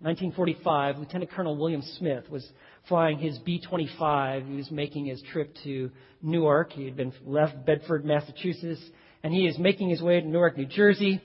[0.00, 2.48] 1945, Lieutenant Colonel William Smith was
[2.88, 4.46] flying his B 25.
[4.46, 5.90] He was making his trip to
[6.22, 6.72] Newark.
[6.72, 8.82] He had been left Bedford, Massachusetts,
[9.22, 11.20] and he is making his way to Newark, New Jersey.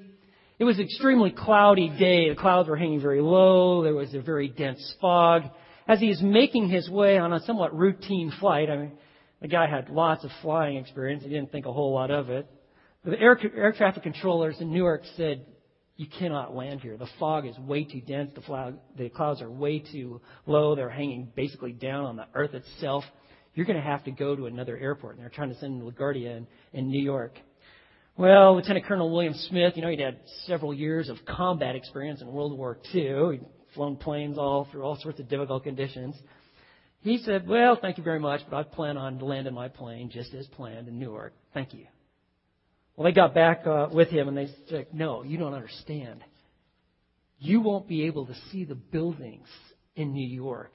[0.60, 2.30] It was an extremely cloudy day.
[2.30, 3.84] The clouds were hanging very low.
[3.84, 5.44] There was a very dense fog
[5.88, 8.92] as he is making his way on a somewhat routine flight, I mean,
[9.42, 11.24] the guy had lots of flying experience.
[11.24, 12.50] He didn't think a whole lot of it.
[13.04, 15.46] The air, air traffic controllers in Newark said,
[15.98, 16.98] you cannot land here.
[16.98, 18.32] The fog is way too dense.
[18.36, 20.76] The, flag, the clouds are way too low.
[20.76, 23.06] They're hanging basically down on the earth itself.
[23.54, 25.16] You're going to have to go to another airport.
[25.16, 27.38] And they're trying to send LaGuardia in, in New York.
[28.18, 32.28] Well, Lieutenant Colonel William Smith, you know, he'd had several years of combat experience in
[32.28, 33.32] World War II.
[33.34, 36.16] He'd flown planes all through all sorts of difficult conditions.
[37.02, 40.34] He said, Well, thank you very much, but I plan on landing my plane just
[40.34, 41.34] as planned in Newark.
[41.54, 41.86] Thank you.
[42.96, 46.24] Well, they got back uh, with him and they said, No, you don't understand.
[47.40, 49.48] You won't be able to see the buildings
[49.96, 50.72] in New York.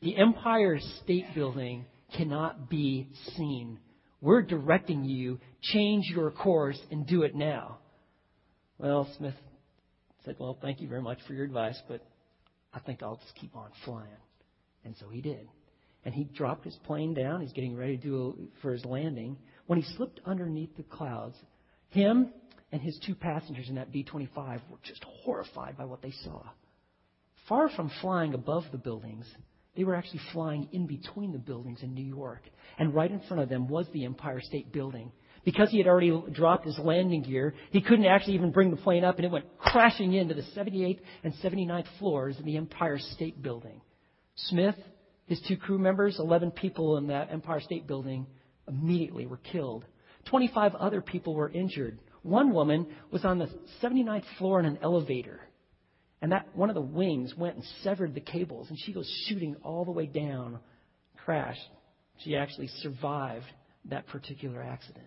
[0.00, 1.84] The Empire State Building
[2.16, 3.78] cannot be seen.
[4.20, 7.78] We're directing you, change your course and do it now.
[8.78, 9.34] Well, Smith
[10.24, 12.04] said, Well, thank you very much for your advice, but
[12.72, 14.08] I think I'll just keep on flying.
[14.84, 15.48] And so he did.
[16.04, 17.40] and he dropped his plane down.
[17.40, 19.36] He's getting ready to do a, for his landing.
[19.66, 21.36] When he slipped underneath the clouds,
[21.90, 22.30] him
[22.72, 26.42] and his two passengers in that B 25 were just horrified by what they saw.
[27.48, 29.26] Far from flying above the buildings,
[29.76, 32.42] they were actually flying in between the buildings in New York.
[32.78, 35.12] And right in front of them was the Empire State Building.
[35.44, 39.02] Because he had already dropped his landing gear, he couldn't actually even bring the plane
[39.02, 43.42] up, and it went crashing into the 78th and 79th floors of the Empire State
[43.42, 43.80] Building.
[44.36, 44.76] Smith,
[45.26, 48.26] his two crew members, 11 people in that Empire State Building,
[48.68, 49.84] immediately were killed.
[50.26, 51.98] 25 other people were injured.
[52.22, 53.48] One woman was on the
[53.82, 55.40] 79th floor in an elevator.
[56.20, 59.56] And that one of the wings went and severed the cables, and she goes shooting
[59.64, 60.60] all the way down,
[61.24, 61.60] crashed.
[62.18, 63.46] She actually survived
[63.86, 65.06] that particular accident.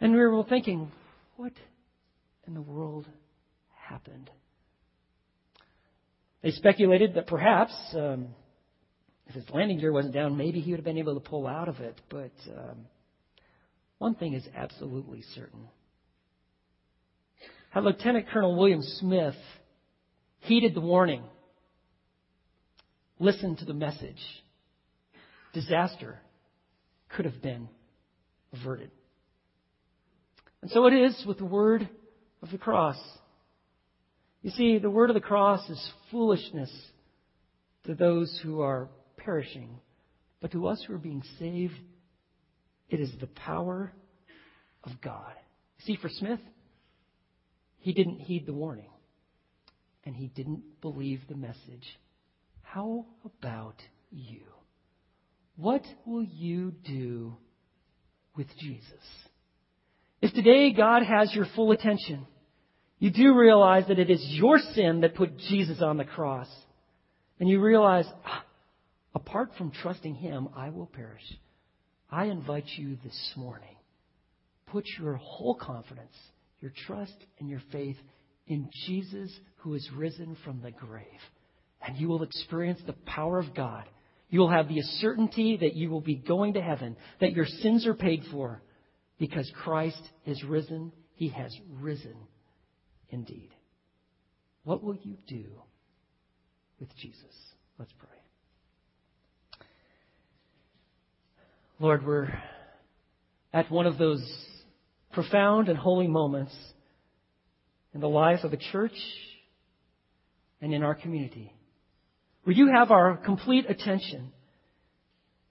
[0.00, 0.90] And we were all thinking,
[1.36, 1.52] what
[2.48, 3.06] in the world
[3.76, 4.28] happened?
[6.42, 8.28] They speculated that perhaps, um,
[9.26, 11.68] if his landing gear wasn't down, maybe he would have been able to pull out
[11.68, 12.00] of it.
[12.08, 12.86] But um,
[13.98, 15.68] one thing is absolutely certain.
[17.70, 19.34] Had Lieutenant Colonel William Smith
[20.40, 21.24] heeded the warning,
[23.18, 24.20] listened to the message,
[25.52, 26.18] disaster
[27.08, 27.68] could have been
[28.52, 28.90] averted.
[30.62, 31.88] And so it is with the word
[32.42, 32.96] of the cross.
[34.42, 36.70] You see, the word of the cross is foolishness
[37.84, 38.88] to those who are
[39.24, 39.80] perishing,
[40.40, 41.74] but to us who are being saved,
[42.88, 43.92] it is the power
[44.84, 45.32] of God.
[45.80, 46.40] See, for Smith,
[47.78, 48.90] he didn't heed the warning,
[50.04, 51.98] and he didn't believe the message.
[52.62, 53.76] How about
[54.10, 54.42] you?
[55.56, 57.36] What will you do
[58.36, 58.90] with Jesus?
[60.20, 62.26] If today God has your full attention,
[62.98, 66.48] you do realize that it is your sin that put Jesus on the cross.
[67.38, 68.44] And you realize, ah,
[69.14, 71.22] apart from trusting Him, I will perish.
[72.10, 73.76] I invite you this morning,
[74.66, 76.14] put your whole confidence,
[76.60, 77.96] your trust, and your faith
[78.46, 81.04] in Jesus who is risen from the grave.
[81.86, 83.84] And you will experience the power of God.
[84.30, 87.86] You will have the certainty that you will be going to heaven, that your sins
[87.86, 88.62] are paid for,
[89.18, 90.92] because Christ is risen.
[91.14, 92.16] He has risen
[93.10, 93.50] indeed.
[94.64, 95.44] What will you do
[96.80, 97.34] with Jesus?
[97.78, 98.23] Let's pray.
[101.80, 102.28] Lord, we're
[103.52, 104.22] at one of those
[105.12, 106.54] profound and holy moments
[107.92, 108.96] in the life of the church
[110.60, 111.52] and in our community
[112.44, 114.32] where you have our complete attention.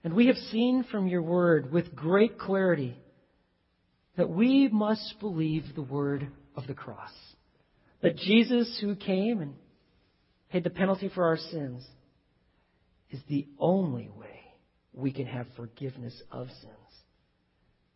[0.02, 2.96] And we have seen from your word with great clarity
[4.16, 7.12] that we must believe the word of the cross.
[8.00, 9.54] That Jesus, who came and
[10.50, 11.84] paid the penalty for our sins,
[13.10, 14.33] is the only way
[14.94, 16.72] we can have forgiveness of sins.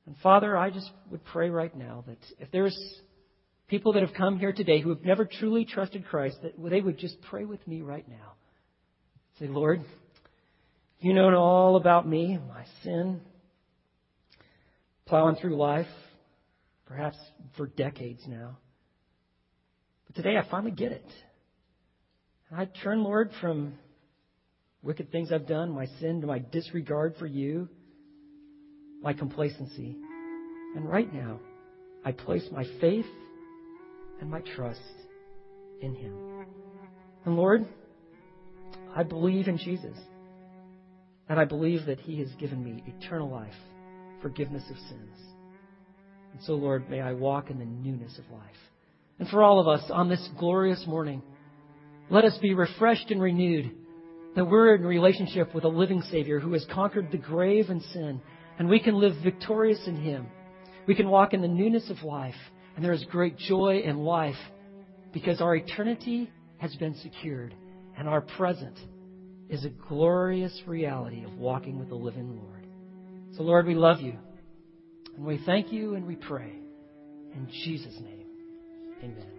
[0.06, 2.76] And Father, I just would pray right now that if there's
[3.68, 6.98] people that have come here today who have never truly trusted Christ, that they would
[6.98, 8.32] just pray with me right now.
[9.38, 9.84] Say, Lord,
[11.00, 13.20] you know all about me, my sin,
[15.06, 15.86] plowing through life,
[16.86, 17.16] perhaps
[17.56, 18.56] for decades now.
[20.06, 21.06] But today I finally get it.
[22.50, 23.74] I turn, Lord, from
[24.82, 27.68] wicked things I've done, my sin, my disregard for you,
[29.02, 29.96] my complacency.
[30.76, 31.40] And right now,
[32.04, 33.06] I place my faith
[34.20, 34.80] and my trust
[35.80, 36.46] in Him.
[37.24, 37.66] And Lord,
[38.94, 39.96] I believe in Jesus.
[41.28, 43.54] And I believe that He has given me eternal life,
[44.22, 45.18] forgiveness of sins.
[46.32, 48.42] And so, Lord, may I walk in the newness of life.
[49.18, 51.22] And for all of us on this glorious morning,
[52.10, 53.72] let us be refreshed and renewed
[54.38, 58.20] that we're in relationship with a living Savior who has conquered the grave and sin,
[58.58, 60.26] and we can live victorious in Him.
[60.86, 62.34] We can walk in the newness of life,
[62.76, 64.36] and there is great joy in life
[65.12, 67.54] because our eternity has been secured,
[67.96, 68.76] and our present
[69.48, 72.66] is a glorious reality of walking with the living Lord.
[73.36, 74.14] So, Lord, we love you.
[75.16, 76.52] And we thank you and we pray.
[77.34, 78.26] In Jesus' name,
[79.02, 79.37] amen.